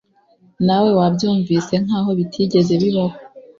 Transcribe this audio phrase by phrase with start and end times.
[0.65, 3.17] nawe wabyumvise nkaho bitigeze bibaho